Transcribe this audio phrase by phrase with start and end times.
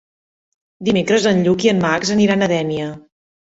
[0.89, 2.91] Dimecres en Lluc i en Max aniran a Dénia.